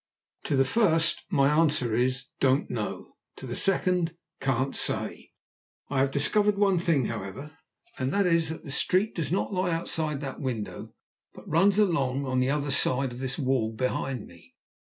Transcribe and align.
"To 0.45 0.55
the 0.55 0.65
first 0.65 1.21
my 1.29 1.47
answer 1.51 1.93
is, 1.93 2.25
'don't 2.39 2.71
know'; 2.71 3.17
to 3.35 3.45
the 3.45 3.55
second, 3.55 4.17
'can't 4.39 4.75
say.' 4.75 5.31
I 5.91 5.99
have 5.99 6.09
discovered 6.09 6.57
one 6.57 6.79
thing, 6.79 7.05
however, 7.05 7.55
and 7.99 8.11
that 8.11 8.25
is 8.25 8.49
that 8.49 8.63
the 8.63 8.71
street 8.71 9.13
does 9.13 9.31
not 9.31 9.53
lie 9.53 9.69
outside 9.69 10.19
that 10.21 10.39
window, 10.41 10.95
but 11.35 11.47
runs 11.47 11.77
along 11.77 12.25
on 12.25 12.39
the 12.39 12.49
other 12.49 12.71
side 12.71 13.11
of 13.11 13.19
this 13.19 13.37
wall 13.37 13.73
behind 13.73 14.25
me. 14.25 14.55